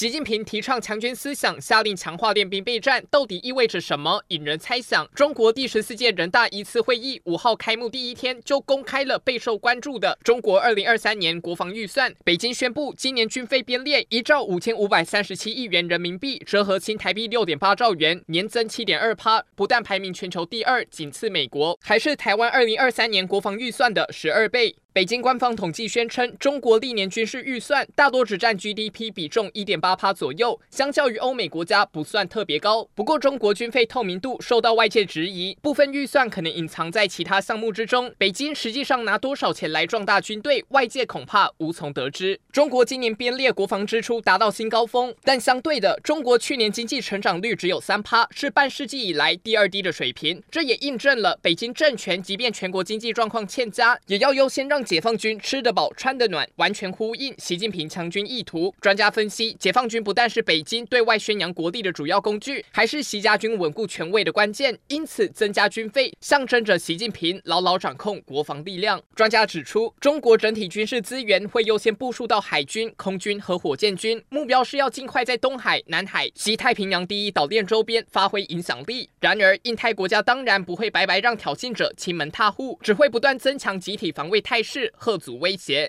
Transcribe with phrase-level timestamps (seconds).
[0.00, 4.22] 习近平提倡强军思想，下令强化练兵备战，到底意味着什么？
[4.28, 5.06] 引人猜想。
[5.14, 12.14] 中国第十四届人大一次会议五号开幕第一天就公开了备受关注的中国二零二三年国防预算。
[12.24, 24.74] 北京宣布，今年军费编列一兆五千五百三十七亿元人民币，折合新台币六点八兆元，年增七点二趴，不但排名全球第二，仅次美国，还是台湾二零二三年国防预算的十二倍。
[24.92, 32.88] 北京官方统计宣称，中国历年军事预算大多只占 GDP 比重一点八趴左右，相较于欧美国家不算特别高。
[32.96, 38.12] 不过，中国军费透明度受到外界质疑，部分预算可能隐藏在其他项目之中。
[38.18, 42.40] 北京实际上拿多少钱来壮大军队，外界恐怕无从得知。
[42.50, 50.42] 中国今年编列国防支出达到新高峰，但相对的，中国去年经济成长率只有三趴，是半世纪以来第二低的水平。
[50.50, 54.79] 这也印证了北京政权即便全国经济状况欠佳，也要优先让。
[54.84, 58.74] 解放军吃得饱、穿得暖，完全呼应习近平强军意图。
[58.80, 64.78] 专家分析，解放军不但是北京对外宣扬国力的主要工具，还是习家军稳固权位的关键。
[64.88, 69.00] 因此，增加军费象征着习近平牢牢掌控国防力量。
[69.14, 79.08] 专家指出，中国整体军事资源会优先部署到海军、空军和火箭军，目标是要尽快在东海、南海、西太平洋第一岛链周边发挥影响力。
[79.20, 84.69] 然而，印太国家当然不会白白让挑衅者亲门踏户，只会不断增强集体防卫态势。
[84.72, 85.88] 是贺祖威胁。